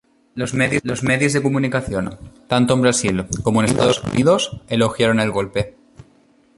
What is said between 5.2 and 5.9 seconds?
golpe.